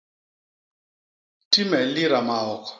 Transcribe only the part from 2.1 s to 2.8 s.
maok.